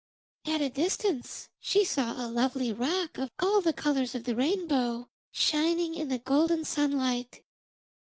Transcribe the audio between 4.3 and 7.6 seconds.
rainbow, shining in the golden sunlight.